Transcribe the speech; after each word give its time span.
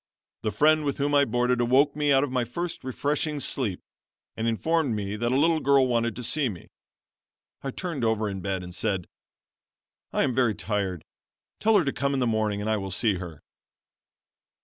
The 0.41 0.49
friend 0.51 0.83
with 0.83 0.97
whom 0.97 1.13
I 1.13 1.25
boarded 1.25 1.61
awoke 1.61 1.95
me 1.95 2.11
out 2.11 2.23
of 2.23 2.31
my 2.31 2.43
first 2.43 2.83
refreshing 2.83 3.39
sleep, 3.39 3.83
and 4.35 4.47
informed 4.47 4.95
me 4.95 5.15
that 5.15 5.31
a 5.31 5.37
little 5.37 5.59
girl 5.59 5.85
wanted 5.87 6.15
to 6.15 6.23
see 6.23 6.49
me. 6.49 6.69
I 7.63 7.69
turned 7.69 8.03
over 8.03 8.27
in 8.27 8.41
bed 8.41 8.63
and 8.63 8.73
said: 8.73 9.07
"'I 10.11 10.23
am 10.23 10.33
very 10.33 10.55
tired, 10.55 11.05
tell 11.59 11.77
her 11.77 11.85
to 11.85 11.93
come 11.93 12.15
in 12.15 12.19
the 12.19 12.25
morning 12.25 12.61
and 12.61 12.67
I 12.67 12.77
will 12.77 12.89
see 12.89 13.17
her.' 13.19 13.43